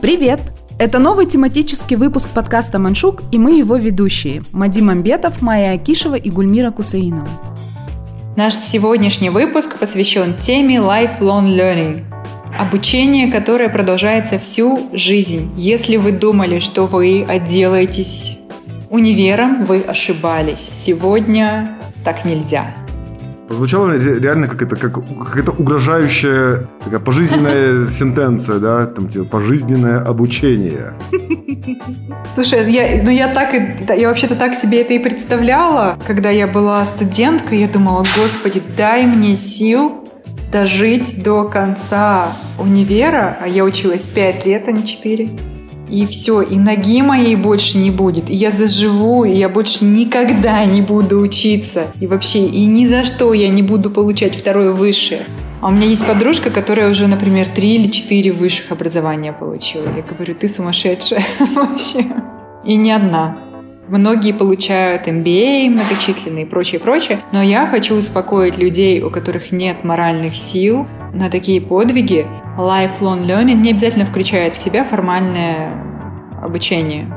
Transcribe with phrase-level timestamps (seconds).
[0.00, 0.40] Привет!
[0.78, 6.30] Это новый тематический выпуск подкаста «Маншук» и мы его ведущие– Мадим Амбетов, Майя Акишева и
[6.30, 7.28] Гульмира Кусаинова.
[8.34, 12.04] Наш сегодняшний выпуск посвящен теме Lifelong Learning–
[12.58, 15.52] обучение, которое продолжается всю жизнь.
[15.54, 18.38] Если вы думали, что вы отделаетесь
[18.88, 20.60] универом, вы ошибались.
[20.60, 22.74] Сегодня так нельзя.
[23.50, 30.94] Прозвучало реально как это, как какая-то угрожающая такая пожизненная сентенция, да, там типа пожизненное обучение.
[32.32, 36.86] Слушай, я, ну я так, я вообще-то так себе это и представляла, когда я была
[36.86, 40.08] студенткой, я думала, господи, дай мне сил
[40.52, 45.28] дожить до конца универа, а я училась 5 лет, а не 4
[45.90, 50.64] и все, и ноги моей больше не будет, и я заживу, и я больше никогда
[50.64, 55.26] не буду учиться, и вообще, и ни за что я не буду получать второе высшее.
[55.60, 59.84] А у меня есть подружка, которая уже, например, три или четыре высших образования получила.
[59.94, 61.22] Я говорю, ты сумасшедшая
[61.54, 62.06] вообще.
[62.64, 63.38] И не одна.
[63.86, 67.18] Многие получают MBA многочисленные и прочее, прочее.
[67.32, 72.26] Но я хочу успокоить людей, у которых нет моральных сил на такие подвиги,
[72.56, 75.89] lifelong learning не обязательно включает в себя формальное
[76.42, 77.12] обучение.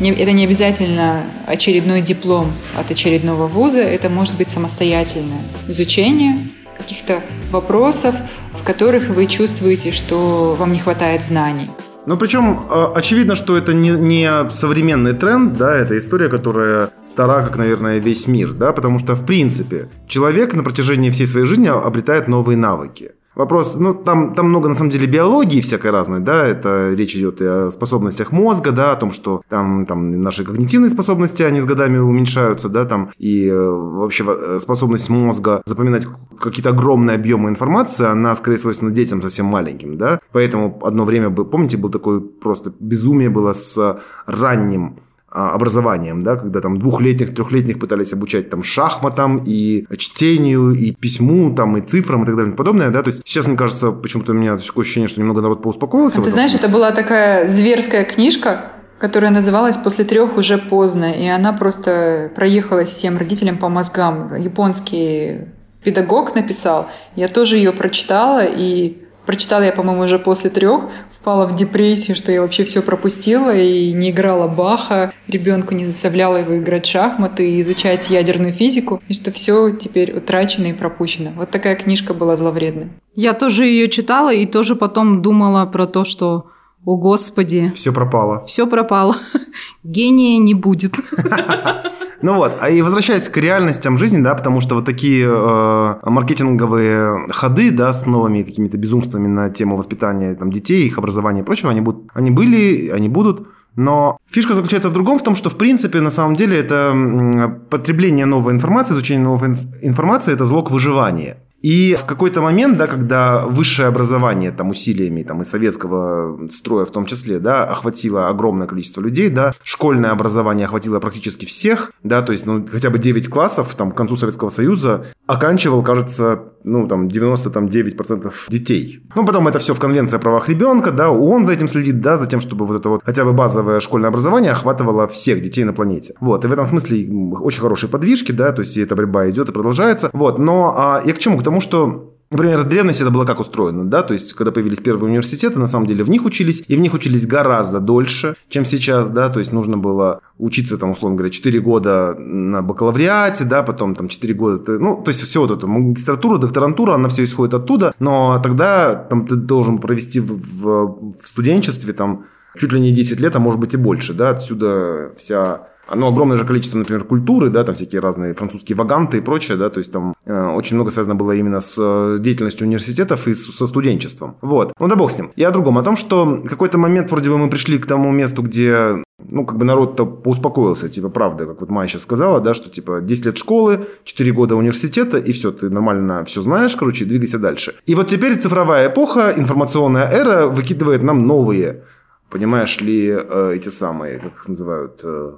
[0.00, 8.14] Это не обязательно очередной диплом от очередного вуза, это может быть самостоятельное изучение каких-то вопросов,
[8.52, 11.70] в которых вы чувствуете, что вам не хватает знаний.
[12.06, 17.42] Ну, причем э, очевидно, что это не, не современный тренд, да, это история, которая стара,
[17.42, 21.68] как, наверное, весь мир, да, потому что, в принципе, человек на протяжении всей своей жизни
[21.68, 23.12] обретает новые навыки.
[23.34, 27.40] Вопрос, ну, там, там много, на самом деле, биологии всякой разной, да, это речь идет
[27.40, 31.64] и о способностях мозга, да, о том, что там, там наши когнитивные способности, они с
[31.64, 36.06] годами уменьшаются, да, там, и э, вообще э, способность мозга запоминать
[36.38, 41.76] какие-то огромные объемы информации, она, скорее, свойственна детям совсем маленьким, да, поэтому одно время, помните,
[41.76, 45.00] был такой просто безумие было с ранним
[45.34, 51.76] образованием, да, когда там двухлетних, трехлетних пытались обучать там шахматам и чтению, и письму, там,
[51.76, 54.34] и цифрам, и так далее, и подобное, да, то есть сейчас, мне кажется, почему-то у
[54.34, 56.20] меня такое ощущение, что немного народ поуспокоился.
[56.20, 56.68] А ты знаешь, смысле.
[56.68, 62.90] это была такая зверская книжка, которая называлась «После трех уже поздно», и она просто проехалась
[62.90, 64.34] всем родителям по мозгам.
[64.36, 65.48] Японский
[65.82, 71.54] педагог написал, я тоже ее прочитала, и Прочитала я, по-моему, уже после трех, впала в
[71.54, 76.86] депрессию, что я вообще все пропустила и не играла Баха, ребенку не заставляла его играть
[76.86, 81.30] в шахматы и изучать ядерную физику, и что все теперь утрачено и пропущено.
[81.36, 82.90] Вот такая книжка была зловредная.
[83.14, 86.46] Я тоже ее читала и тоже потом думала про то, что
[86.84, 87.72] о, Господи.
[87.74, 88.44] Все пропало.
[88.44, 89.16] Все пропало.
[89.84, 90.96] Гения не будет.
[92.24, 97.26] Ну вот, а и возвращаясь к реальностям жизни, да, потому что вот такие э, маркетинговые
[97.28, 101.70] ходы, да, с новыми какими-то безумствами на тему воспитания там, детей, их образования и прочего,
[101.70, 103.46] они, будут, они были, они будут.
[103.76, 108.24] Но фишка заключается в другом, в том, что, в принципе, на самом деле, это потребление
[108.24, 109.50] новой информации, изучение новой
[109.82, 111.36] информации– это залог выживания.
[111.64, 116.90] И в какой-то момент, да, когда высшее образование там, усилиями там, и советского строя в
[116.90, 122.32] том числе да, охватило огромное количество людей, да, школьное образование охватило практически всех, да, то
[122.32, 127.08] есть ну, хотя бы 9 классов там, к концу Советского Союза оканчивал, кажется, ну, там,
[127.08, 129.00] 99% детей.
[129.14, 132.16] Ну, потом это все в Конвенции о правах ребенка, да, ООН за этим следит, да,
[132.16, 135.72] за тем, чтобы вот это вот хотя бы базовое школьное образование охватывало всех детей на
[135.72, 136.14] планете.
[136.20, 137.08] Вот, и в этом смысле
[137.40, 140.10] очень хорошие подвижки, да, то есть эта борьба идет и продолжается.
[140.12, 141.38] Вот, но а, я к чему?
[141.38, 144.80] К тому, что Например, в древности это было как устроено, да, то есть, когда появились
[144.80, 148.64] первые университеты, на самом деле в них учились, и в них учились гораздо дольше, чем
[148.64, 153.62] сейчас, да, то есть, нужно было учиться, там, условно говоря, 4 года на бакалавриате, да,
[153.62, 157.54] потом там 4 года, ну, то есть, все вот это, магистратура, докторантура, она все исходит
[157.54, 162.24] оттуда, но тогда там ты должен провести в, в, в студенчестве там
[162.56, 166.36] чуть ли не 10 лет, а может быть и больше, да, отсюда вся ну, огромное
[166.36, 169.92] же количество, например, культуры, да, там всякие разные французские ваганты и прочее, да, то есть
[169.92, 174.36] там э, очень много связано было именно с э, деятельностью университетов и с, со студенчеством.
[174.42, 174.72] Вот.
[174.78, 175.32] Ну да бог с ним.
[175.36, 178.42] Я о другом, о том, что какой-то момент вроде бы мы пришли к тому месту,
[178.42, 182.68] где ну, как бы народ-то поуспокоился, типа, правда, как вот Майя сейчас сказала, да, что,
[182.68, 187.38] типа, 10 лет школы, 4 года университета, и все, ты нормально все знаешь, короче, двигайся
[187.38, 187.74] дальше.
[187.86, 191.84] И вот теперь цифровая эпоха, информационная эра выкидывает нам новые,
[192.30, 195.34] понимаешь ли, э, эти самые, как их называют, э,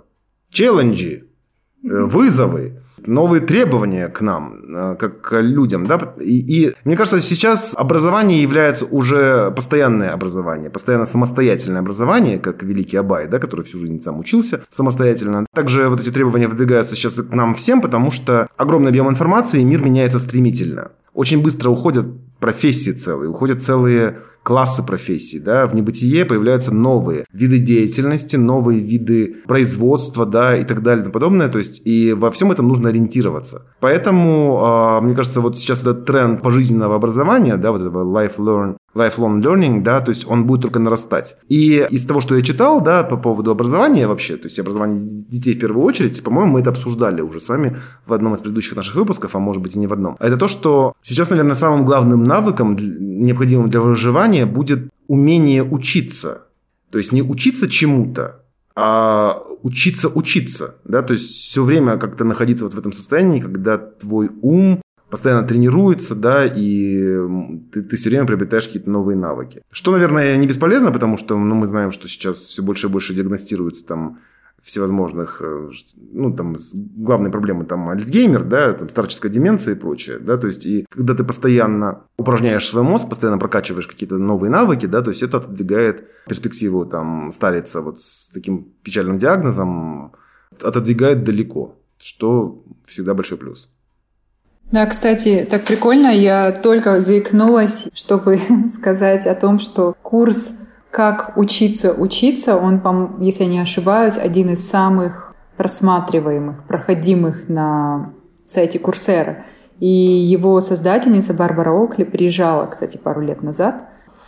[0.56, 1.24] челленджи,
[1.84, 5.86] э, вызовы, новые требования к нам, э, как к людям.
[5.86, 6.14] Да?
[6.18, 12.96] И, и мне кажется, сейчас образование является уже постоянное образование, постоянно самостоятельное образование, как великий
[12.96, 15.46] Абай, да, который всю жизнь сам учился самостоятельно.
[15.54, 19.84] Также вот эти требования выдвигаются сейчас к нам всем, потому что огромный объем информации, мир
[19.84, 20.90] меняется стремительно.
[21.12, 22.06] Очень быстро уходят
[22.40, 29.38] профессии целые, уходят целые классы профессий, да, в небытие появляются новые виды деятельности, новые виды
[29.48, 32.90] производства, да, и так далее и тому подобное, то есть и во всем этом нужно
[32.90, 33.66] ориентироваться.
[33.80, 38.76] Поэтому, а, мне кажется, вот сейчас этот тренд пожизненного образования, да, вот этого life learn,
[38.96, 41.36] lifelong learning, да, то есть он будет только нарастать.
[41.48, 45.54] И из того, что я читал, да, по поводу образования вообще, то есть образование детей
[45.54, 48.94] в первую очередь, по-моему, мы это обсуждали уже с вами в одном из предыдущих наших
[48.96, 50.16] выпусков, а может быть и не в одном.
[50.18, 56.48] Это то, что сейчас, наверное, самым главным навыком, необходимым для выживания, будет умение учиться.
[56.90, 58.42] То есть не учиться чему-то,
[58.74, 63.78] а учиться учиться, да, то есть все время как-то находиться вот в этом состоянии, когда
[63.78, 67.16] твой ум постоянно тренируется, да, и
[67.72, 69.62] ты, ты все время приобретаешь какие-то новые навыки.
[69.70, 73.14] Что, наверное, не бесполезно, потому что ну, мы знаем, что сейчас все больше и больше
[73.14, 74.18] диагностируется там
[74.62, 75.70] всевозможных, э,
[76.12, 76.56] ну, там,
[76.96, 81.14] главные проблемы, там, альцгеймер, да, там, старческая деменция и прочее, да, то есть, и когда
[81.14, 86.08] ты постоянно упражняешь свой мозг, постоянно прокачиваешь какие-то новые навыки, да, то есть, это отодвигает
[86.26, 90.12] перспективу, там, стариться вот с таким печальным диагнозом,
[90.62, 93.70] отодвигает далеко, что всегда большой плюс.
[94.72, 98.38] Да, кстати, так прикольно, я только заикнулась, чтобы
[98.72, 100.54] сказать о том, что курс
[100.90, 108.12] «Как учиться учиться», он, если я не ошибаюсь, один из самых просматриваемых, проходимых на
[108.44, 109.44] сайте Курсера.
[109.80, 113.84] И его создательница Барбара Окли приезжала, кстати, пару лет назад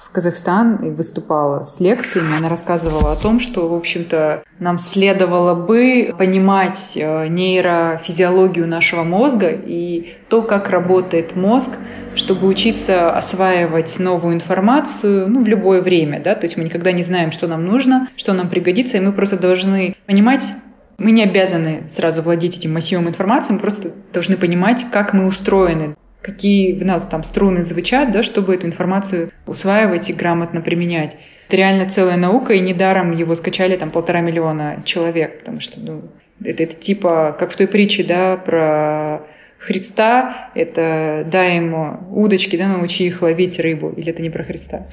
[0.08, 2.37] в Казахстан и выступала с лекциями.
[2.38, 9.49] Она рассказывала о том, что, в общем-то, нам следовало бы понимать э, нейрофизиологию нашего мозга
[9.50, 11.70] и то, как работает мозг,
[12.19, 16.20] чтобы учиться осваивать новую информацию ну, в любое время.
[16.20, 16.35] Да?
[16.35, 19.38] То есть мы никогда не знаем, что нам нужно, что нам пригодится, и мы просто
[19.38, 20.53] должны понимать,
[20.99, 25.94] мы не обязаны сразу владеть этим массивом информации, мы просто должны понимать, как мы устроены
[26.20, 31.17] какие в нас там струны звучат, да, чтобы эту информацию усваивать и грамотно применять.
[31.47, 36.03] Это реально целая наука, и недаром его скачали там полтора миллиона человек, потому что ну,
[36.44, 39.23] это, это типа, как в той притче, да, про
[39.58, 44.87] Христа, это дай ему удочки, да, научи их ловить рыбу, или это не про Христа?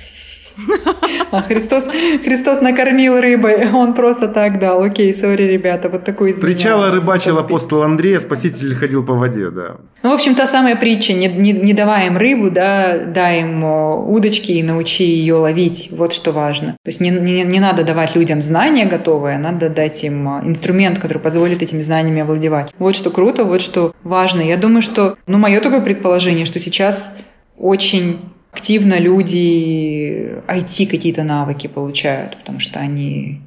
[1.31, 1.87] А Христос,
[2.23, 4.81] Христос накормил рыбой, он просто так дал.
[4.81, 9.49] Окей, сори, ребята, вот такой С причала рыбачил апостол Андрей, а спаситель ходил по воде,
[9.49, 9.77] да.
[10.03, 13.63] Ну, в общем, та самая притча, не, не, не давай им рыбу, да, дай им
[13.63, 16.77] удочки и научи ее ловить, вот что важно.
[16.83, 21.19] То есть не, не, не надо давать людям знания готовые, надо дать им инструмент, который
[21.19, 22.73] позволит этими знаниями овладевать.
[22.79, 24.41] Вот что круто, вот что важно.
[24.41, 27.15] Я думаю, что, ну, мое такое предположение, что сейчас
[27.57, 28.19] очень
[28.55, 33.41] активно люди IT какие-то навыки получают, потому что они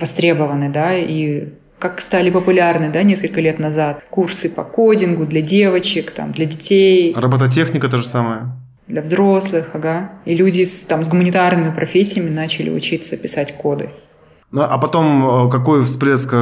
[0.00, 1.48] востребованы, да, и
[1.78, 4.02] как стали популярны, да, несколько лет назад.
[4.08, 7.14] Курсы по кодингу для девочек, там, для детей.
[7.14, 8.46] Робототехника то же самое.
[8.88, 10.12] Для взрослых, ага.
[10.24, 13.90] И люди с, там, с гуманитарными профессиями начали учиться писать коды.
[14.52, 16.36] Ну, а потом э, какой всплеск э,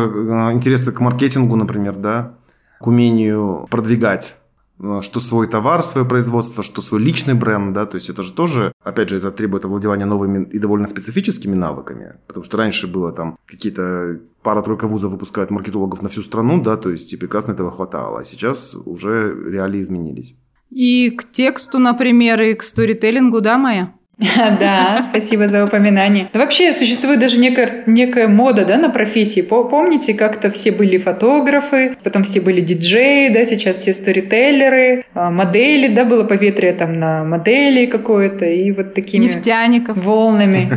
[0.52, 2.34] интереса к маркетингу, например, да,
[2.78, 4.43] к умению продвигать Э,
[4.78, 8.72] что свой товар, свое производство, что свой личный бренд, да, то есть это же тоже,
[8.82, 13.38] опять же, это требует овладевания новыми и довольно специфическими навыками, потому что раньше было там
[13.46, 18.20] какие-то пара-тройка вузов выпускают маркетологов на всю страну, да, то есть и прекрасно этого хватало,
[18.20, 20.36] а сейчас уже реалии изменились.
[20.70, 23.94] И к тексту, например, и к сторителлингу, да, Майя?
[24.60, 26.28] Да, спасибо за упоминание.
[26.32, 29.40] вообще существует даже некая, некая мода да, на профессии.
[29.40, 35.88] Помните, как-то все были фотографы, потом все были диджеи, да, сейчас все сторителлеры, а, модели,
[35.88, 39.24] да, было поветрие там на модели какое-то, и вот такими...
[39.24, 39.96] Нефтяников.
[40.04, 40.70] Волнами.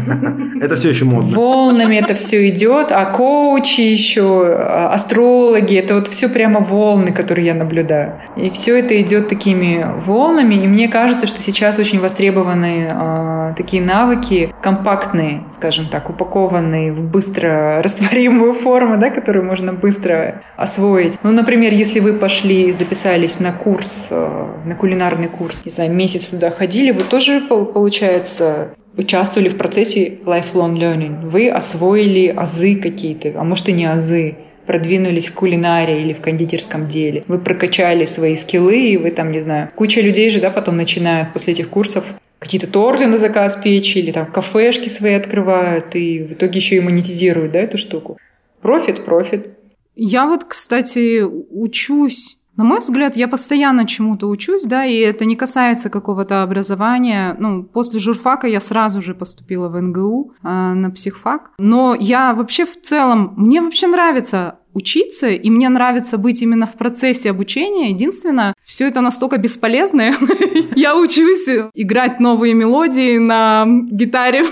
[0.62, 1.36] Это все еще модно.
[1.36, 7.48] Волнами это все идет, а коучи еще, а, астрологи, это вот все прямо волны, которые
[7.48, 8.20] я наблюдаю.
[8.36, 13.54] И все это идет такими волнами, и мне кажется, что сейчас очень востребованы а, Э,
[13.56, 21.18] такие навыки компактные, скажем так, упакованные в быстро растворимую форму, да, которую можно быстро освоить.
[21.24, 26.28] Ну, например, если вы пошли, записались на курс, э, на кулинарный курс, не знаю, месяц
[26.28, 31.30] туда ходили, вы тоже, получается, участвовали в процессе lifelong learning.
[31.30, 36.88] Вы освоили азы какие-то, а может и не азы продвинулись в кулинарии или в кондитерском
[36.88, 37.24] деле.
[37.28, 41.32] Вы прокачали свои скиллы, и вы там, не знаю, куча людей же, да, потом начинают
[41.32, 42.04] после этих курсов
[42.40, 46.82] какие-то торты на заказ печь или там кафешки свои открывают и в итоге еще и
[46.82, 48.18] монетизируют, да, эту штуку.
[48.62, 49.50] Профит, профит.
[49.96, 55.36] Я вот, кстати, учусь на мой взгляд, я постоянно чему-то учусь, да, и это не
[55.36, 57.36] касается какого-то образования.
[57.40, 61.52] Ну, после журфака я сразу же поступила в НГУ э, на психфак.
[61.60, 66.74] Но я вообще в целом, мне вообще нравится учиться, и мне нравится быть именно в
[66.74, 67.90] процессе обучения.
[67.90, 70.16] Единственное, все это настолько бесполезное.
[70.76, 74.46] Я учусь играть новые мелодии на гитаре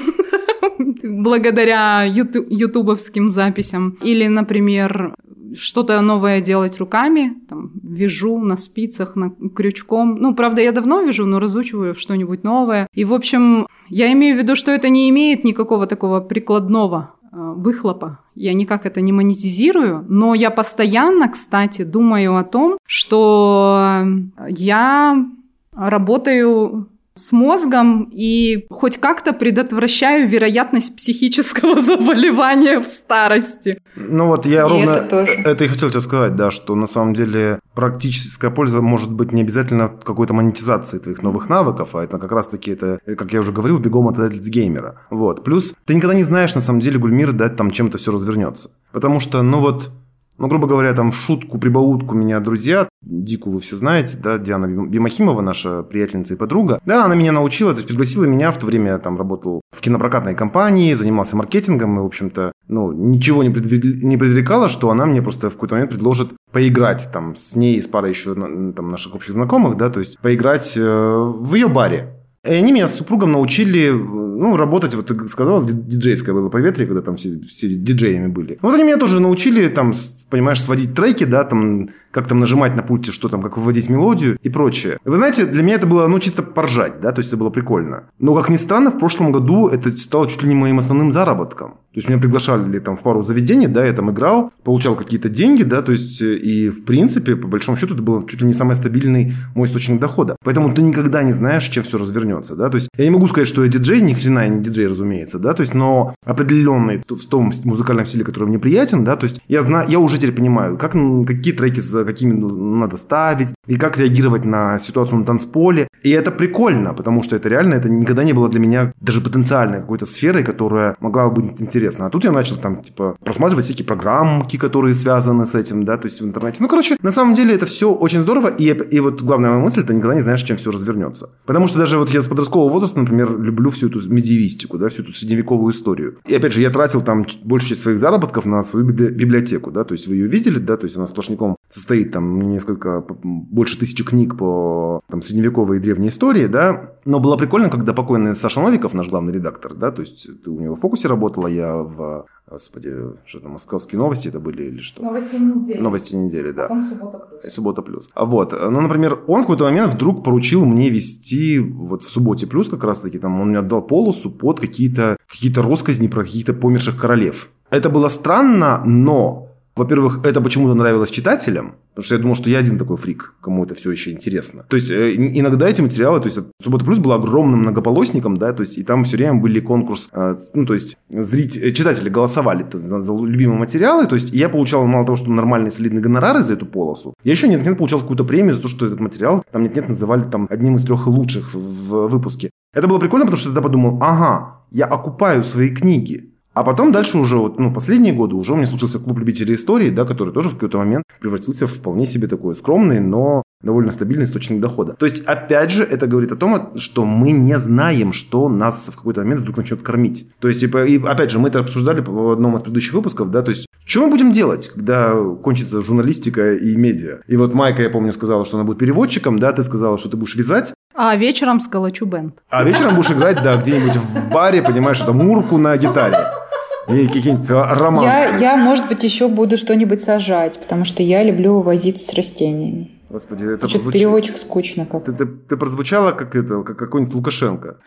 [1.03, 3.97] благодаря ютубовским записям.
[4.01, 5.15] Или, например,
[5.57, 10.17] что-то новое делать руками, там, вяжу на спицах, на крючком.
[10.19, 12.87] Ну, правда, я давно вяжу, но разучиваю что-нибудь новое.
[12.93, 18.19] И, в общем, я имею в виду, что это не имеет никакого такого прикладного выхлопа.
[18.33, 24.05] Я никак это не монетизирую, но я постоянно, кстати, думаю о том, что
[24.47, 25.25] я
[25.73, 26.87] работаю
[27.17, 33.79] с мозгом и хоть как-то предотвращаю вероятность психического заболевания в старости.
[33.95, 37.13] Ну вот я и ровно это, это и хотел тебе сказать, да, что на самом
[37.13, 42.31] деле практическая польза может быть не обязательно какой-то монетизации твоих новых навыков, а это как
[42.31, 45.01] раз-таки это, как я уже говорил, бегом от геймера.
[45.09, 45.43] Вот.
[45.43, 48.71] Плюс ты никогда не знаешь, на самом деле, Гульмир, да, там чем-то все развернется.
[48.91, 49.91] Потому что, ну вот,
[50.37, 54.65] ну, грубо говоря, там в шутку, прибаутку меня друзья, Дику вы все знаете, да, Диана
[54.65, 58.65] Бимахимова, наша приятельница и подруга, да, она меня научила, то есть пригласила меня, в то
[58.65, 63.49] время я там работал в кинопрокатной компании, занимался маркетингом, и, в общем-то, ну, ничего не,
[63.49, 64.03] предвид...
[64.03, 67.87] не предрекало, что она мне просто в какой-то момент предложит поиграть там с ней, с
[67.87, 72.15] парой еще там наших общих знакомых, да, то есть поиграть э, в ее баре.
[72.45, 73.91] И они меня с супругом научили,
[74.35, 78.57] ну, работать, вот ты сказал, диджейское было поветрие, когда там все, все диджеями были.
[78.61, 79.93] Вот они меня тоже научили, там,
[80.29, 84.37] понимаешь, сводить треки, да, там, как там нажимать на пульте, что там, как выводить мелодию
[84.41, 84.97] и прочее.
[85.05, 88.03] Вы знаете, для меня это было, ну, чисто поржать, да, то есть это было прикольно.
[88.19, 91.75] Но, как ни странно, в прошлом году это стало чуть ли не моим основным заработком.
[91.95, 95.63] То есть меня приглашали там в пару заведений, да, я там играл, получал какие-то деньги,
[95.63, 98.75] да, то есть и в принципе, по большому счету, это был чуть ли не самый
[98.75, 100.35] стабильный мой источник дохода.
[100.43, 103.47] Поэтому ты никогда не знаешь, чем все развернется, да, то есть я не могу сказать,
[103.47, 107.25] что я диджей, ни хрена я не диджей, разумеется, да, то есть, но определенный в
[107.27, 110.77] том музыкальном стиле, который мне приятен, да, то есть я знаю, я уже теперь понимаю,
[110.77, 115.87] как, какие треки какими надо ставить, и как реагировать на ситуацию на танцполе.
[116.03, 119.79] И это прикольно, потому что это реально, это никогда не было для меня даже потенциальной
[119.79, 121.84] какой-то сферой, которая могла бы быть интересна.
[122.07, 126.05] А тут я начал там, типа, просматривать всякие программки, которые связаны с этим, да, то
[126.07, 126.57] есть в интернете.
[126.61, 129.83] Ну, короче, на самом деле это все очень здорово, и, и вот главная моя мысль,
[129.83, 131.29] ты никогда не знаешь, чем все развернется.
[131.45, 135.03] Потому что даже вот я с подросткового возраста, например, люблю всю эту медиевистику, да, всю
[135.03, 136.17] эту средневековую историю.
[136.25, 139.93] И опять же, я тратил там большую часть своих заработков на свою библиотеку, да, то
[139.93, 144.37] есть вы ее видели, да, то есть она сплошняком состоит там несколько, больше тысячи книг
[144.37, 149.09] по там, средневековой и древней истории, да, но было прикольно, когда покойный Саша Новиков, наш
[149.09, 152.91] главный редактор, да, то есть у него в фокусе работала, я в, господи,
[153.25, 155.03] что там, московские новости это были или что?
[155.03, 155.79] Новости недели.
[155.79, 156.63] Новости недели, да.
[156.63, 157.53] Потом суббота плюс.
[157.53, 158.09] Суббота плюс.
[158.13, 162.47] А вот, ну, например, он в какой-то момент вдруг поручил мне вести вот в субботе
[162.47, 166.99] плюс как раз-таки, там, он мне отдал полосу под какие-то какие россказни про каких-то померших
[166.99, 167.49] королев.
[167.69, 172.59] Это было странно, но во-первых, это почему-то нравилось читателям, потому что я думал, что я
[172.59, 174.65] один такой фрик, кому это все еще интересно.
[174.69, 178.61] То есть, э, иногда эти материалы, то есть, «Суббота плюс» был огромным многополосником, да, то
[178.61, 183.01] есть, и там все время были конкурс, э, ну, то есть, зрители, читатели голосовали за,
[183.01, 186.65] за любимые материалы, то есть, я получал мало того, что нормальные солидные гонорары за эту
[186.65, 190.23] полосу, я еще нет-нет получал какую-то премию за то, что этот материал там нет-нет называли
[190.29, 192.49] там одним из трех лучших в выпуске.
[192.73, 196.93] Это было прикольно, потому что я тогда подумал, ага, я окупаю свои книги, а потом
[196.93, 200.33] дальше уже, вот, ну, последние годы уже у меня случился клуб любителей истории, да, который
[200.33, 204.93] тоже в какой-то момент превратился в вполне себе такой скромный, но довольно стабильный источник дохода.
[204.93, 208.95] То есть, опять же, это говорит о том, что мы не знаем, что нас в
[208.95, 210.29] какой-то момент вдруг начнет кормить.
[210.39, 213.41] То есть, и, и опять же, мы это обсуждали в одном из предыдущих выпусков, да,
[213.41, 217.19] то есть, что мы будем делать, когда кончится журналистика и медиа?
[217.27, 220.15] И вот Майка, я помню, сказала, что она будет переводчиком, да, ты сказала, что ты
[220.15, 220.73] будешь вязать.
[220.95, 222.35] А вечером сколочу бенд.
[222.49, 226.44] А вечером будешь играть, да, где-нибудь в баре, понимаешь, это мурку на гитаре.
[226.87, 228.35] И какие-нибудь романсы.
[228.35, 232.91] Я, я, может быть, еще буду что-нибудь сажать, потому что я люблю возиться с растениями.
[233.09, 233.93] Господи, это Сейчас прозвуч...
[233.93, 235.05] переводчик скучно как.
[235.05, 237.77] Ты, ты, ты прозвучала как это, как какой-нибудь Лукашенко.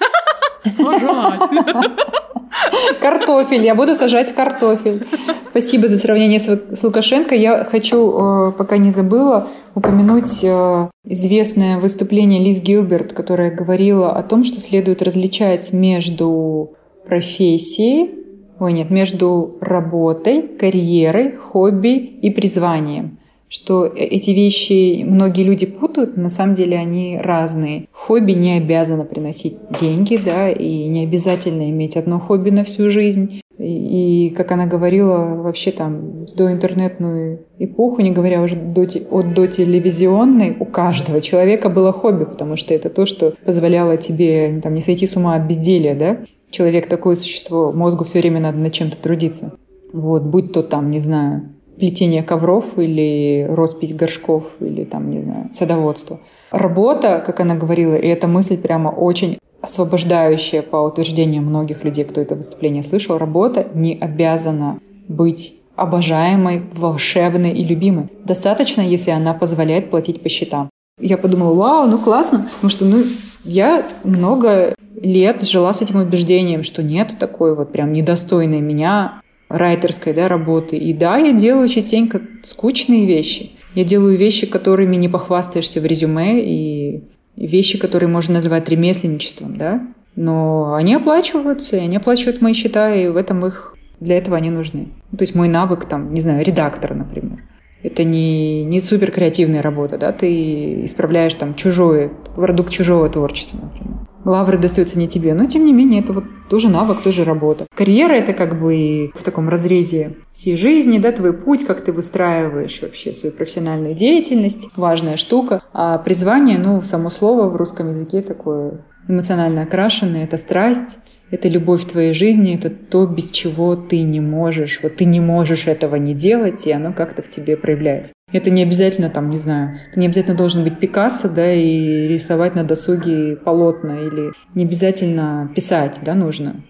[3.00, 3.64] Картофель.
[3.64, 5.06] Я буду сажать картофель.
[5.50, 7.34] Спасибо за сравнение с Лукашенко.
[7.34, 14.22] Я хочу, э, пока не забыла, упомянуть э, известное выступление Лиз Гилберт, которая говорила о
[14.22, 16.74] том, что следует различать между
[17.06, 18.17] профессией
[18.60, 23.18] ой, нет, между работой, карьерой, хобби и призванием.
[23.48, 27.86] Что э, эти вещи многие люди путают, на самом деле они разные.
[27.92, 33.40] Хобби не обязано приносить деньги, да, и не обязательно иметь одно хобби на всю жизнь.
[33.58, 39.46] И, как она говорила, вообще там до интернетную эпоху, не говоря уже до, от до
[39.48, 44.80] телевизионной, у каждого человека было хобби, потому что это то, что позволяло тебе там, не
[44.80, 46.18] сойти с ума от безделия, да?
[46.50, 49.54] Человек такое существо, мозгу все время надо над чем-то трудиться.
[49.92, 55.48] Вот, будь то там, не знаю, плетение ковров или роспись горшков или там, не знаю,
[55.52, 56.20] садоводство.
[56.50, 62.20] Работа, как она говорила, и эта мысль прямо очень освобождающая по утверждениям многих людей, кто
[62.20, 64.78] это выступление слышал, работа не обязана
[65.08, 68.08] быть обожаемой, волшебной и любимой.
[68.24, 70.70] Достаточно, если она позволяет платить по счетам.
[71.00, 73.04] Я подумала, вау, ну классно, потому что ну,
[73.45, 80.12] я много лет жила с этим убеждением, что нет такой вот прям недостойной меня райтерской
[80.12, 80.76] да, работы.
[80.76, 83.52] И да, я делаю частенько скучные вещи.
[83.75, 87.04] Я делаю вещи, которыми не похвастаешься в резюме, и
[87.37, 89.87] вещи, которые можно назвать ремесленничеством, да.
[90.16, 94.50] Но они оплачиваются, и они оплачивают мои счета, и в этом их для этого они
[94.50, 94.88] нужны.
[95.16, 97.45] То есть мой навык, там, не знаю, редактора, например.
[97.82, 103.99] Это не, не супер креативная работа, да, ты исправляешь там чужое, продукт чужого творчества, например.
[104.25, 107.66] Лавры достаются не тебе, но тем не менее это вот тоже навык, тоже работа.
[107.75, 112.82] Карьера это как бы в таком разрезе всей жизни, да, твой путь, как ты выстраиваешь
[112.82, 115.62] вообще свою профессиональную деятельность, важная штука.
[115.73, 120.99] А призвание, ну, само слово в русском языке такое эмоционально окрашенное, это страсть,
[121.30, 124.80] это любовь твоей жизни, это то, без чего ты не можешь.
[124.82, 128.12] Вот ты не можешь этого не делать, и оно как-то в тебе проявляется.
[128.32, 132.54] Это не обязательно, там, не знаю, ты не обязательно должен быть Пикассо, да, и рисовать
[132.54, 136.62] на досуге полотна, или не обязательно писать, да, нужно.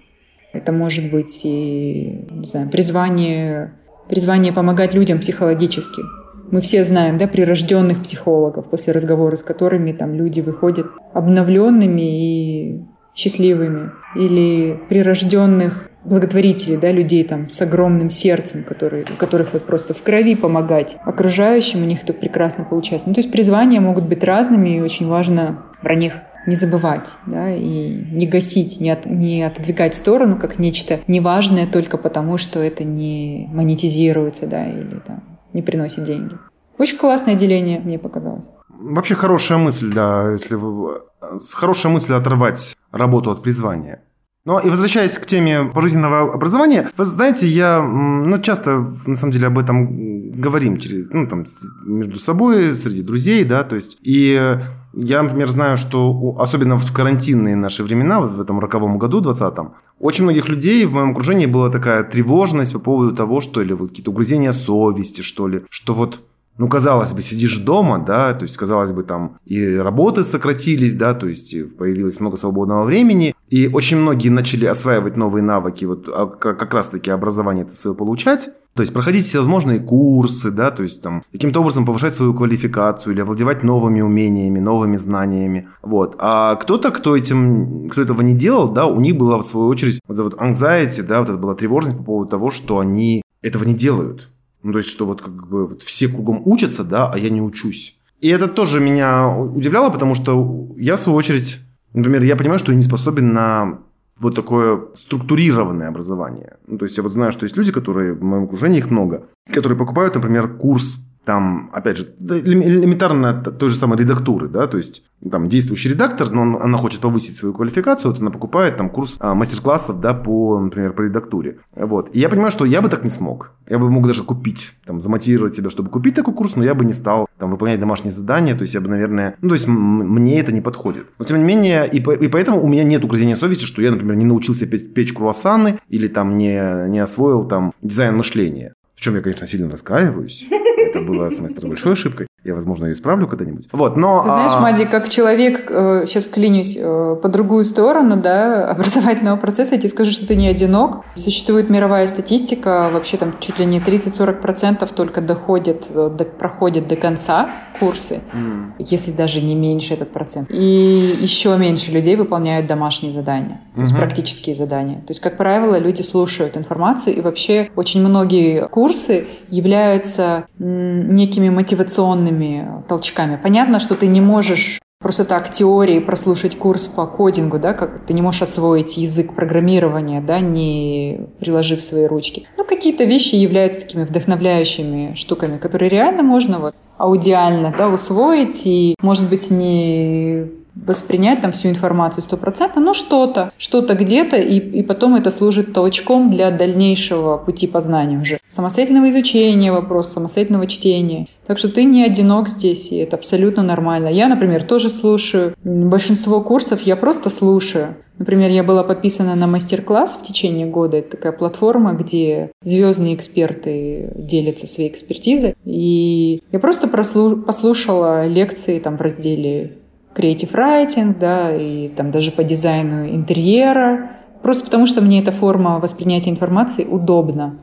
[0.52, 3.74] Это может быть и, не знаю, призвание,
[4.08, 6.02] призвание помогать людям психологически.
[6.50, 12.84] Мы все знаем, да, прирожденных психологов, после разговора с которыми там люди выходят обновленными и
[13.18, 19.92] счастливыми, или прирожденных благотворителей, да, людей там с огромным сердцем, которые, у которых вот просто
[19.92, 23.08] в крови помогать окружающим, у них это прекрасно получается.
[23.08, 26.14] Ну, то есть призвания могут быть разными, и очень важно про них
[26.46, 31.66] не забывать, да, и не гасить, не, от, не отодвигать в сторону как нечто неважное
[31.66, 36.36] только потому, что это не монетизируется, да, или там не приносит деньги.
[36.78, 38.46] Очень классное деление, мне показалось.
[38.80, 41.02] Вообще хорошая мысль, да, если вы...
[41.38, 44.02] С хорошей мыслью оторвать работу от призвания.
[44.44, 49.48] Ну и возвращаясь к теме пожизненного образования, вы знаете, я ну, часто на самом деле
[49.48, 51.44] об этом говорим через, ну, там,
[51.84, 54.58] между собой, среди друзей, да, то есть, и
[54.94, 59.74] я, например, знаю, что особенно в карантинные наши времена, вот в этом роковом году, 20-м,
[59.98, 63.90] очень многих людей в моем окружении была такая тревожность по поводу того, что или вот
[63.90, 66.20] какие-то угрызения совести, что ли, что вот
[66.58, 71.14] ну, казалось бы, сидишь дома, да, то есть, казалось бы, там и работы сократились, да,
[71.14, 76.26] то есть появилось много свободного времени, и очень многие начали осваивать новые навыки, вот а,
[76.26, 81.22] как раз-таки образование это свое получать, то есть проходить всевозможные курсы, да, то есть там
[81.32, 86.16] каким-то образом повышать свою квалификацию или овладевать новыми умениями, новыми знаниями, вот.
[86.18, 90.00] А кто-то, кто этим, кто этого не делал, да, у них была в свою очередь
[90.08, 93.62] вот эта вот anxiety, да, вот это была тревожность по поводу того, что они этого
[93.64, 94.28] не делают.
[94.62, 97.40] Ну, то есть, что вот как бы вот все кругом учатся, да, а я не
[97.40, 97.98] учусь.
[98.20, 101.60] И это тоже меня удивляло, потому что я, в свою очередь,
[101.92, 103.78] например, я понимаю, что я не способен на
[104.18, 106.56] вот такое структурированное образование.
[106.66, 109.28] Ну, то есть я вот знаю, что есть люди, которые, в моем окружении их много,
[109.52, 115.04] которые покупают, например, курс там, опять же, элементарно той же самой редактуры, да, то есть
[115.30, 119.18] там действующий редактор, но он, она хочет повысить свою квалификацию, вот она покупает там курс
[119.20, 121.58] а, мастер-классов, да, по, например, по редактуре.
[121.76, 122.08] Вот.
[122.14, 123.50] И я понимаю, что я бы так не смог.
[123.68, 126.86] Я бы мог даже купить, там, замотивировать себя, чтобы купить такой курс, но я бы
[126.86, 130.40] не стал там выполнять домашние задания, то есть я бы, наверное, ну, то есть мне
[130.40, 131.08] это не подходит.
[131.18, 133.90] Но тем не менее, и, по, и поэтому у меня нет угрызения совести, что я,
[133.90, 138.72] например, не научился печь, печь круассаны или там не, не освоил там дизайн мышления.
[138.94, 140.48] В чем я, конечно, сильно раскаиваюсь.
[140.88, 142.28] Это было с моей стороны большой ошибкой.
[142.44, 143.68] Я, возможно, ее исправлю когда-нибудь.
[143.72, 144.22] Вот, но...
[144.22, 144.60] Ты знаешь, а...
[144.60, 149.90] Мади, как человек, э, сейчас вклинюсь э, по другую сторону, да, образовательного процесса, я тебе
[149.90, 151.04] скажу, что ты не одинок.
[151.14, 156.94] Существует мировая статистика, вообще там чуть ли не 30-40% только доходят, э, до, проходят до
[156.94, 158.72] конца курсы, mm.
[158.78, 160.50] если даже не меньше этот процент.
[160.50, 163.84] И еще меньше людей выполняют домашние задания, то mm-hmm.
[163.84, 164.96] есть практические задания.
[165.00, 170.46] То есть, как правило, люди слушают информацию, и вообще очень многие курсы являются
[170.78, 173.38] некими мотивационными толчками.
[173.42, 178.12] Понятно, что ты не можешь Просто так теории прослушать курс по кодингу, да, как ты
[178.14, 182.48] не можешь освоить язык программирования, да, не приложив свои ручки.
[182.56, 188.96] Но какие-то вещи являются такими вдохновляющими штуками, которые реально можно вот аудиально да, усвоить и,
[189.00, 190.48] может быть, не
[190.86, 196.30] воспринять там всю информацию стопроцентно, но что-то, что-то где-то, и, и потом это служит толчком
[196.30, 198.38] для дальнейшего пути познания уже.
[198.46, 201.28] Самостоятельного изучения вопроса, самостоятельного чтения.
[201.46, 204.08] Так что ты не одинок здесь, и это абсолютно нормально.
[204.08, 205.54] Я, например, тоже слушаю.
[205.64, 207.96] Большинство курсов я просто слушаю.
[208.18, 210.98] Например, я была подписана на мастер-класс в течение года.
[210.98, 215.54] Это такая платформа, где звездные эксперты делятся своей экспертизой.
[215.64, 219.77] И я просто прослу- послушала лекции там в разделе
[220.18, 224.10] Writing, да, и там даже по дизайну интерьера.
[224.42, 227.58] Просто потому, что мне эта форма воспринятия информации удобна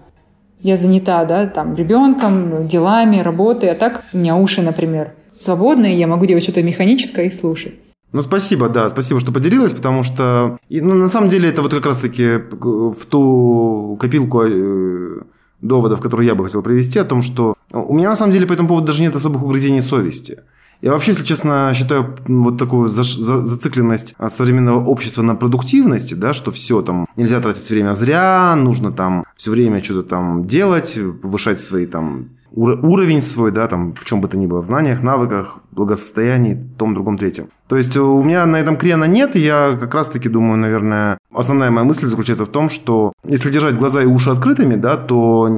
[0.66, 6.08] я занята, да, там, ребенком, делами, работой, а так у меня уши, например, свободные, я
[6.08, 7.76] могу делать что-то механическое и слушать.
[8.12, 11.72] Ну, спасибо, да, спасибо, что поделилась, потому что, и, ну, на самом деле, это вот
[11.72, 15.22] как раз-таки в ту копилку э,
[15.62, 18.54] доводов, которые я бы хотел привести, о том, что у меня, на самом деле, по
[18.54, 20.40] этому поводу даже нет особых угрызений совести.
[20.86, 26.14] Я вообще, если честно, считаю вот такую за, за, зацикленность а, современного общества на продуктивности,
[26.14, 30.96] да, что все там нельзя тратить время зря, нужно там все время что-то там делать,
[31.24, 35.04] повышать свои там уровень свой, да, там, в чем бы то ни было, в знаниях,
[35.04, 37.48] навыках, благосостоянии, том, другом, третьем.
[37.68, 41.72] То есть у меня на этом крена нет, и я как раз-таки думаю, наверное, основная
[41.72, 45.50] моя мысль заключается в том, что если держать глаза и уши открытыми, да, то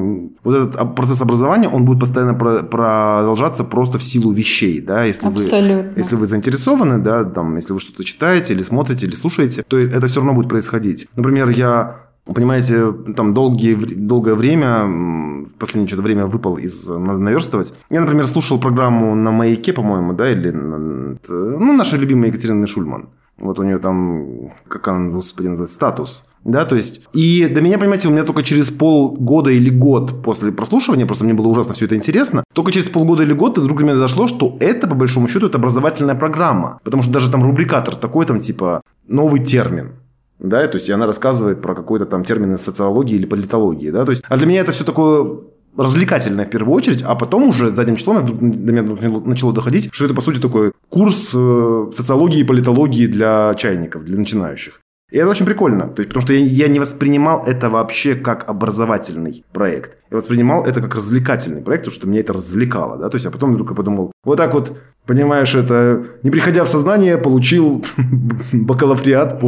[0.44, 5.92] вот этот процесс образования, он будет постоянно продолжаться просто в силу вещей, да, если Абсолютно.
[5.92, 9.78] вы, если вы заинтересованы, да, там, если вы что-то читаете или смотрите, или слушаете, то
[9.78, 11.08] это все равно будет происходить.
[11.16, 17.74] Например, я Понимаете, там долгие, долгое время, в последнее что-то время выпал из наверстывать.
[17.90, 23.10] Я, например, слушал программу на Маяке, по-моему, да, или ну, наша любимая Екатерина Шульман.
[23.38, 26.28] Вот у нее там, как она, господи, называется, статус.
[26.44, 30.52] Да, то есть, и до меня, понимаете, у меня только через полгода или год после
[30.52, 33.84] прослушивания, просто мне было ужасно все это интересно, только через полгода или год вдруг до
[33.84, 36.80] меня дошло, что это, по большому счету, это образовательная программа.
[36.84, 39.92] Потому что даже там рубрикатор такой, там, типа, новый термин
[40.40, 44.06] да, то есть и она рассказывает про какой-то там термин из социологии или политологии, да,
[44.06, 45.40] то есть, а для меня это все такое
[45.78, 50.14] развлекательное в первую очередь, а потом уже задним числом до меня начало доходить, что это,
[50.14, 54.82] по сути, такой курс э, социологии и политологии для чайников, для начинающих.
[55.10, 58.50] И это очень прикольно, то есть, потому что я, я не воспринимал это вообще как
[58.50, 59.98] образовательный проект.
[60.12, 62.98] Я воспринимал это как развлекательный проект, потому что меня это развлекало.
[62.98, 63.08] Да?
[63.08, 66.68] То есть, а потом вдруг я подумал, вот так вот, понимаешь, это не приходя в
[66.68, 67.86] сознание, получил
[68.52, 69.48] бакалавриат по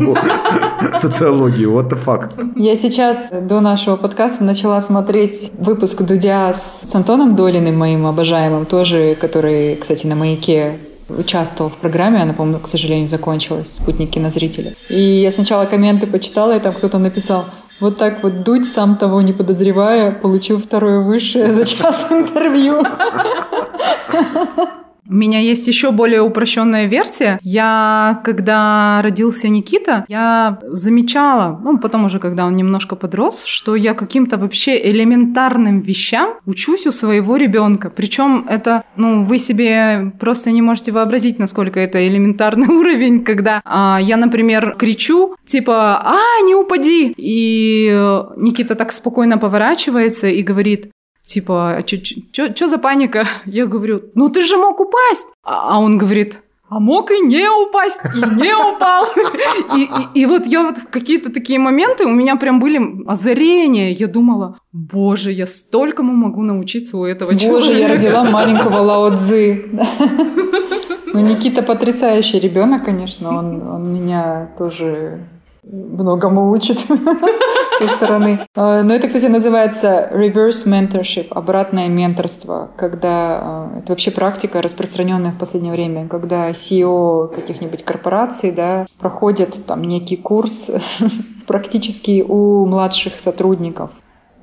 [0.98, 1.65] социологии.
[1.65, 2.54] What the fuck?
[2.56, 8.65] Я сейчас до нашего подкаста начала смотреть выпуск Дудя с, с Антоном Долиным, моим обожаемым,
[8.65, 14.74] тоже, который, кстати, на «Маяке» участвовал в программе, она, по-моему, к сожалению, закончилась, спутник кинозрителя.
[14.89, 17.46] И я сначала комменты почитала, и там кто-то написал,
[17.80, 22.84] вот так вот Дудь, сам того не подозревая, получил второе высшее за час интервью.
[25.10, 27.39] У меня есть еще более упрощенная версия.
[27.41, 33.95] Я, когда родился Никита, я замечала, ну, потом уже, когда он немножко подрос, что я
[33.95, 37.89] каким-то вообще элементарным вещам учусь у своего ребенка.
[37.89, 44.00] Причем это, ну, вы себе просто не можете вообразить, насколько это элементарный уровень, когда а,
[44.00, 47.15] я, например, кричу, типа, а, не упади!
[47.17, 47.88] И
[48.38, 50.91] Никита так спокойно поворачивается и говорит,
[51.30, 53.28] типа, а что за паника?
[53.46, 55.28] Я говорю, ну ты же мог упасть.
[55.44, 59.06] А, а он говорит, а мог и не упасть, и не упал.
[59.76, 63.92] И, и, и вот я вот в какие-то такие моменты, у меня прям были озарения.
[63.92, 67.68] Я думала, боже, я столькому могу научиться у этого боже, человека.
[67.68, 69.70] Боже, я родила маленького Лао Цзы.
[71.13, 73.30] Ну, Никита потрясающий ребенок, конечно.
[73.38, 75.20] Он, он меня тоже
[75.63, 76.80] многому учит
[77.80, 78.39] со стороны.
[78.56, 85.32] А, но это, кстати, называется reverse mentorship, обратное менторство, когда а, это вообще практика, распространенная
[85.32, 90.70] в последнее время, когда CEO каких-нибудь корпораций да, проходят там некий курс
[91.48, 93.92] практически у младших сотрудников,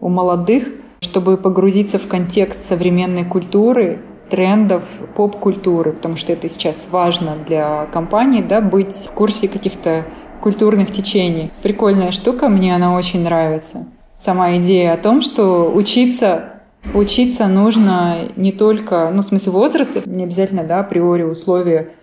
[0.01, 0.69] у молодых,
[1.01, 4.83] чтобы погрузиться в контекст современной культуры, трендов
[5.15, 10.07] поп-культуры, потому что это сейчас важно для компании, да, быть в курсе каких-то
[10.47, 11.51] культурных течений.
[11.65, 13.89] Прикольная штука, мне она очень нравится.
[14.17, 16.53] Сама идея о том, что учиться
[16.95, 21.95] Учиться нужно не только, ну, в смысле возраста, не обязательно, да, априори условия.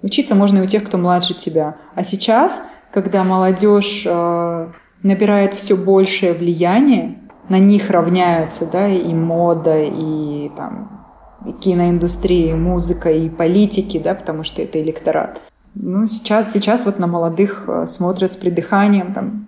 [0.00, 1.74] Учиться можно и у тех, кто младше тебя.
[1.96, 4.68] А сейчас, когда молодежь э,
[5.02, 11.04] набирает все большее влияние, на них равняются, да, и мода, и там
[11.44, 15.40] и киноиндустрия, и музыка, и политики, да, потому что это электорат.
[15.74, 19.46] Ну, сейчас, сейчас вот на молодых э, смотрят с придыханием, там,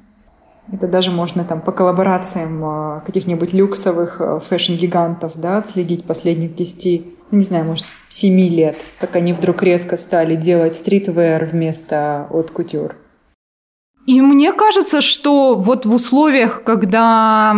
[0.73, 7.05] это даже можно там по коллаборациям э, каких-нибудь люксовых э, фэшн-гигантов, да, отследить последних 10
[7.31, 12.51] ну, не знаю, может, 7 лет, как они вдруг резко стали делать стритвер вместо от
[12.51, 12.97] кутюр.
[14.07, 17.55] И мне кажется, что вот в условиях, когда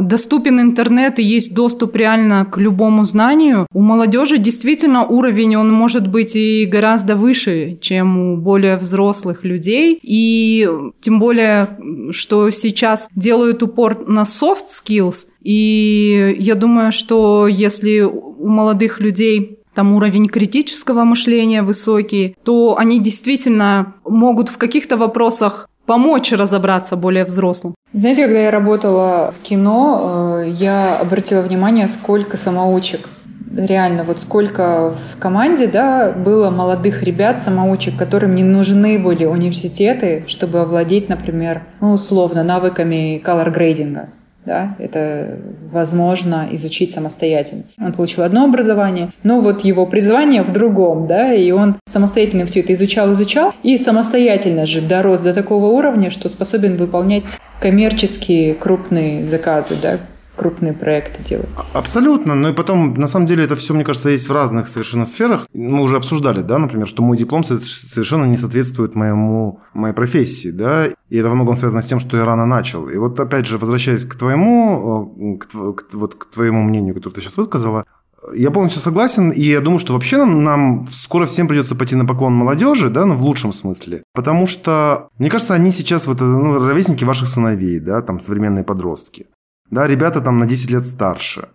[0.00, 6.06] доступен интернет и есть доступ реально к любому знанию, у молодежи действительно уровень, он может
[6.06, 9.98] быть и гораздо выше, чем у более взрослых людей.
[10.02, 10.68] И
[11.00, 11.78] тем более,
[12.10, 15.26] что сейчас делают упор на soft skills.
[15.42, 23.00] И я думаю, что если у молодых людей там уровень критического мышления высокий, то они
[23.00, 27.74] действительно могут в каких-то вопросах помочь разобраться более взрослым.
[27.92, 33.08] Знаете, когда я работала в кино, э, я обратила внимание, сколько самоучек
[33.56, 40.24] реально, вот сколько в команде, да, было молодых ребят, самоучек, которым не нужны были университеты,
[40.26, 44.08] чтобы овладеть, например, ну, условно, навыками колор-грейдинга
[44.44, 45.38] да, это
[45.70, 47.64] возможно изучить самостоятельно.
[47.78, 52.60] Он получил одно образование, но вот его призвание в другом, да, и он самостоятельно все
[52.60, 59.24] это изучал, изучал, и самостоятельно же дорос до такого уровня, что способен выполнять коммерческие крупные
[59.24, 59.98] заказы, да,
[60.36, 61.48] крупные проекты делать.
[61.72, 62.34] Абсолютно.
[62.34, 65.46] Ну и потом, на самом деле, это все, мне кажется, есть в разных совершенно сферах.
[65.52, 70.86] Мы уже обсуждали, да, например, что мой диплом совершенно не соответствует моему, моей профессии, да,
[70.86, 72.88] и это во многом связано с тем, что я рано начал.
[72.88, 77.20] И вот опять же, возвращаясь к твоему, к, к, вот к твоему мнению, которое ты
[77.20, 77.84] сейчас высказала,
[78.32, 82.06] я полностью согласен, и я думаю, что вообще нам, нам скоро всем придется пойти на
[82.06, 84.02] поклон молодежи, да, ну, в лучшем смысле.
[84.14, 89.26] Потому что, мне кажется, они сейчас вот, ну, ровесники ваших сыновей, да, там, современные подростки
[89.70, 91.48] да, ребята там на 10 лет старше,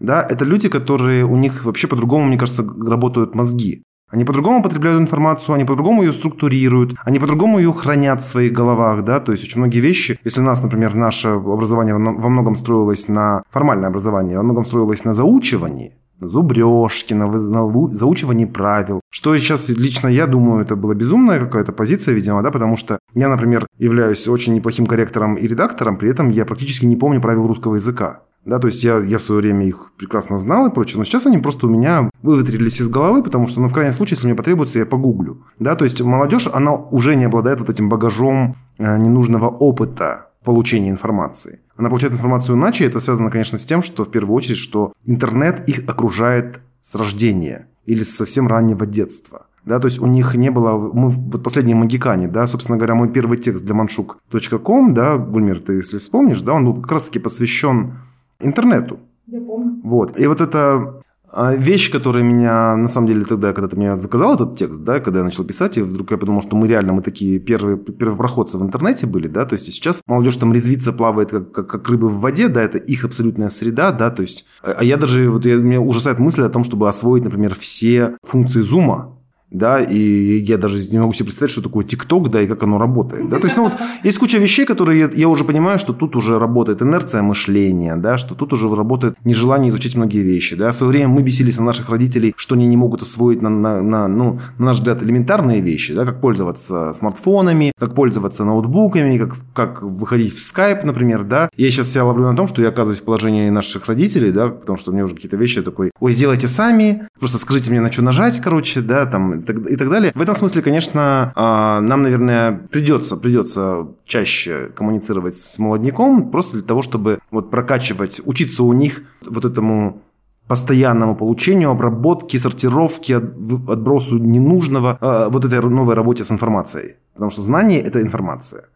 [0.00, 3.82] да, это люди, которые, у них вообще по-другому, мне кажется, работают мозги.
[4.08, 9.04] Они по-другому потребляют информацию, они по-другому ее структурируют, они по-другому ее хранят в своих головах,
[9.04, 13.08] да, то есть очень многие вещи, если у нас, например, наше образование во многом строилось
[13.08, 19.00] на формальное образование, во многом строилось на заучивании, на зубрежке, на, на заучивании правил.
[19.10, 23.28] Что сейчас лично я думаю, это была безумная какая-то позиция, видимо, да, потому что я,
[23.28, 27.76] например, являюсь очень неплохим корректором и редактором, при этом я практически не помню правил русского
[27.76, 28.22] языка.
[28.46, 31.26] Да, то есть я, я в свое время их прекрасно знал и прочее, но сейчас
[31.26, 34.36] они просто у меня выветрились из головы, потому что, ну, в крайнем случае, если мне
[34.36, 35.42] потребуется, я погуглю.
[35.58, 40.90] Да, то есть молодежь, она уже не обладает вот этим багажом э, ненужного опыта получения
[40.90, 41.58] информации.
[41.76, 45.68] Она получает информацию иначе, это связано, конечно, с тем, что в первую очередь, что интернет
[45.68, 49.46] их окружает с рождения или с совсем раннего детства.
[49.64, 50.78] Да, то есть у них не было...
[50.92, 55.74] Мы вот последние магикане, да, собственно говоря, мой первый текст для manshuk.com, да, Гульмир, ты
[55.74, 57.94] если вспомнишь, да, он был как раз-таки посвящен
[58.38, 59.00] интернету.
[59.26, 59.80] Я помню.
[59.82, 60.18] Вот.
[60.20, 60.95] И вот это
[61.36, 65.20] вещь, которая меня, на самом деле, тогда, когда ты мне заказал этот текст, да, когда
[65.20, 68.62] я начал писать, и вдруг я подумал, что мы реально, мы такие первые, первопроходцы в
[68.62, 72.20] интернете были, да, то есть сейчас молодежь там резвится, плавает, как, как, как рыбы в
[72.20, 75.80] воде, да, это их абсолютная среда, да, то есть, а я даже, вот я, меня
[75.80, 79.15] ужасает мысль о том, чтобы освоить, например, все функции зума,
[79.50, 82.78] да, и я даже не могу себе представить, что такое ТикТок, да, и как оно
[82.78, 85.92] работает, да, то есть, ну вот, есть куча вещей, которые я, я уже понимаю, что
[85.92, 90.70] тут уже работает инерция мышления, да, что тут уже работает нежелание изучить многие вещи, да,
[90.70, 93.82] в свое время мы бесились на наших родителей, что они не могут освоить на, на,
[93.82, 99.34] на ну, на наш взгляд, элементарные вещи, да, как пользоваться смартфонами, как пользоваться ноутбуками, как,
[99.54, 103.00] как выходить в скайп, например, да, я сейчас себя ловлю на том, что я оказываюсь
[103.00, 107.08] в положении наших родителей, да, потому что меня уже какие-то вещи такой, ой, сделайте сами,
[107.18, 110.12] просто скажите мне, на что нажать, короче, да, там, и так далее.
[110.14, 116.66] В этом смысле, конечно, а, нам, наверное, придется, придется чаще коммуницировать с молодняком, просто для
[116.66, 120.02] того, чтобы вот прокачивать, учиться у них вот этому
[120.48, 126.94] постоянному получению, обработке, сортировке, отбросу ненужного, а, вот этой новой работе с информацией.
[127.14, 128.66] Потому что знание– это информация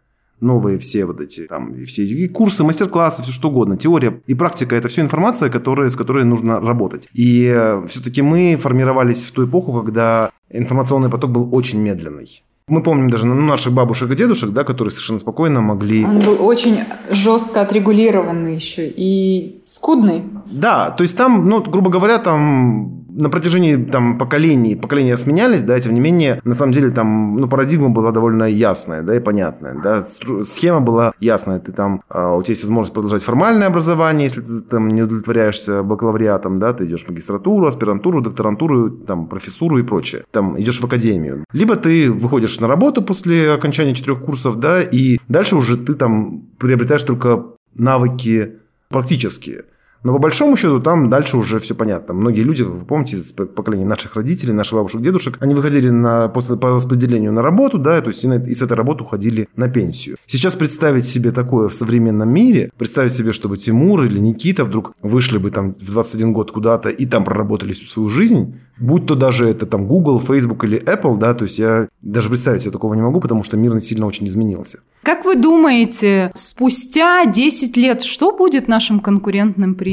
[0.41, 4.77] новые все вот эти, там, все эти курсы, мастер-классы, все что угодно, теория и практика–
[4.77, 7.09] это все информация, которая, с которой нужно работать.
[7.13, 12.43] И э, все-таки мы формировались в ту эпоху, когда информационный поток был очень медленный.
[12.71, 16.05] Мы помним даже ну, наших бабушек и дедушек, да, которые совершенно спокойно могли...
[16.05, 16.79] Он был очень
[17.11, 20.23] жестко отрегулированный еще и скудный.
[20.47, 25.79] Да, то есть там, ну, грубо говоря, там на протяжении там, поколений, поколения сменялись, да,
[25.79, 29.75] тем не менее, на самом деле там, ну, парадигма была довольно ясная, да, и понятная,
[29.83, 34.41] да, схема была ясная, ты там, а, у тебя есть возможность продолжать формальное образование, если
[34.41, 39.83] ты там не удовлетворяешься бакалавриатом, да, ты идешь в магистратуру, аспирантуру, докторантуру, там, профессуру и
[39.83, 41.45] прочее, там, идешь в академию.
[41.53, 46.43] Либо ты выходишь на работу после окончания четырех курсов, да, и дальше уже ты там
[46.59, 48.57] приобретаешь только навыки
[48.89, 49.65] практические.
[50.03, 52.15] Но по большому счету там дальше уже все понятно.
[52.15, 56.57] Многие люди, вы помните, из поколения наших родителей, наших бабушек, дедушек, они выходили на, после,
[56.57, 59.69] по распределению на работу, да, то есть и, на, и с этой работы уходили на
[59.69, 60.17] пенсию.
[60.27, 65.39] Сейчас представить себе такое в современном мире, представить себе, чтобы Тимур или Никита вдруг вышли
[65.39, 69.47] бы там в 21 год куда-то и там проработали всю свою жизнь, будь то даже
[69.47, 73.03] это там Google, Facebook или Apple, да, то есть я даже представить себе такого не
[73.03, 74.81] могу, потому что мир сильно очень изменился.
[75.03, 79.90] Как вы думаете, спустя 10 лет что будет нашим конкурентным преимуществом?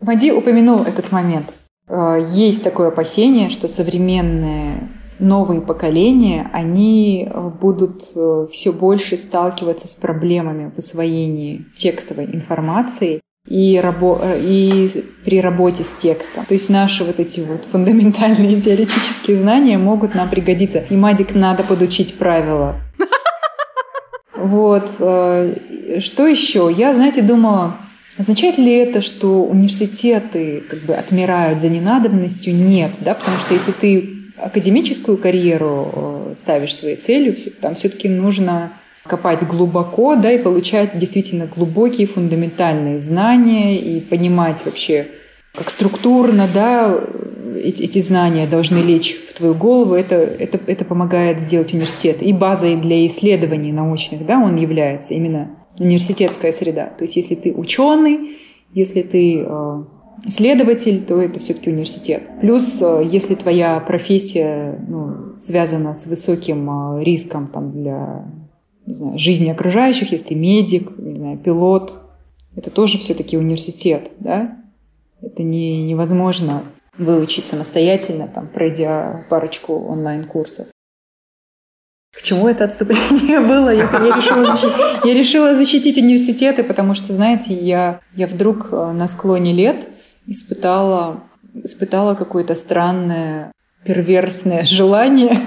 [0.00, 1.52] Мади упомянул этот момент.
[1.90, 9.88] Э, есть такое опасение, что современные новые поколения, они э, будут э, все больше сталкиваться
[9.88, 16.46] с проблемами в усвоении текстовой информации и, рабо и при работе с текстом.
[16.46, 20.78] То есть наши вот эти вот фундаментальные теоретические знания могут нам пригодиться.
[20.78, 22.76] И Мадик надо подучить правила.
[24.42, 24.88] Вот.
[24.96, 26.74] Что еще?
[26.74, 27.76] Я, знаете, думала,
[28.20, 32.54] Означает ли это, что университеты как бы отмирают за ненадобностью?
[32.54, 38.72] Нет, да, потому что если ты академическую карьеру э, ставишь своей целью, там все-таки нужно
[39.06, 45.06] копать глубоко, да, и получать действительно глубокие фундаментальные знания и понимать вообще,
[45.54, 46.94] как структурно, да,
[47.56, 52.20] эти, эти знания должны лечь в твою голову, это, это, это помогает сделать университет.
[52.20, 56.92] И базой для исследований научных, да, он является именно университетская среда.
[56.96, 58.38] То есть если ты ученый,
[58.72, 59.84] если ты э,
[60.26, 62.22] исследователь, то это все-таки университет.
[62.40, 68.26] Плюс, э, если твоя профессия ну, связана с высоким э, риском там, для
[68.86, 71.94] не знаю, жизни окружающих, если ты медик, не знаю, пилот,
[72.54, 74.58] это тоже все-таки университет, да?
[75.22, 76.62] Это не, невозможно
[76.98, 80.66] выучить самостоятельно, там, пройдя парочку онлайн-курсов.
[82.12, 83.70] К чему это отступление было?
[83.70, 88.92] Я, я, решила, защитить, я решила защитить университеты, потому что, знаете, я, я вдруг э,
[88.92, 89.86] на склоне лет
[90.26, 91.22] испытала,
[91.62, 93.52] испытала какое-то странное,
[93.84, 95.38] перверсное желание,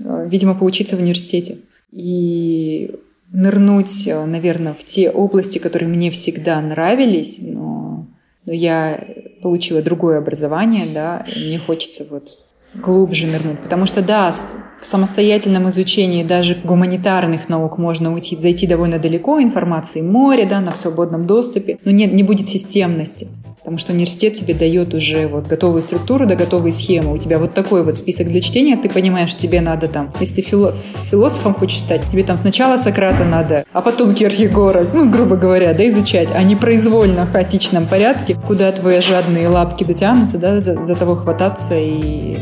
[0.00, 1.58] э, видимо, поучиться в университете.
[1.92, 2.94] И
[3.32, 8.06] нырнуть, э, наверное, в те области, которые мне всегда нравились, но,
[8.44, 9.02] но я
[9.42, 12.28] получила другое образование, да, и мне хочется вот
[12.74, 13.60] глубже нырнуть.
[13.60, 14.32] Потому что, да,
[14.80, 20.72] в самостоятельном изучении даже гуманитарных наук можно уйти, зайти довольно далеко, информации море, да, на
[20.72, 23.28] в свободном доступе, но нет, не будет системности.
[23.64, 27.14] Потому что университет тебе дает уже вот готовую структуру, да, готовые схемы.
[27.14, 30.50] У тебя вот такой вот список для чтения, ты понимаешь, тебе надо там, если ты
[30.50, 30.74] фило-
[31.10, 35.88] философом хочешь стать, тебе там сначала Сократа надо, а потом Киркегора, ну, грубо говоря, да,
[35.88, 40.94] изучать, а не произвольно, в хаотичном порядке, куда твои жадные лапки дотянутся, да, за, за
[40.94, 42.36] того хвататься и,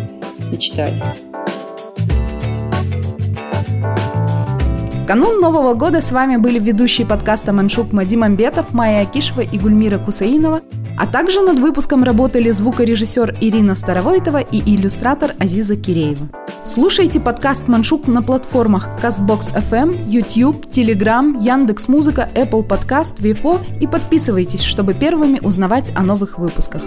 [0.53, 1.01] и читать.
[5.03, 9.59] В канун Нового года с вами были ведущие подкаста «Маншук» Мадим Амбетов, Майя Акишева и
[9.59, 10.61] Гульмира Кусаинова,
[10.97, 16.29] а также над выпуском работали звукорежиссер Ирина Старовойтова и иллюстратор Азиза Киреева.
[16.65, 24.63] Слушайте подкаст «Маншук» на платформах CastBox FM, YouTube, Telegram, Яндекс.Музыка, Apple Podcast, Вифо и подписывайтесь,
[24.63, 26.83] чтобы первыми узнавать о новых выпусках.